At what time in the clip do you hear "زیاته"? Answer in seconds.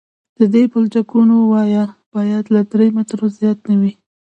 3.37-3.63